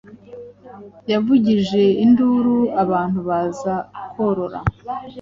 [1.11, 3.75] Yavugije induru abantu baza
[4.11, 4.59] kurora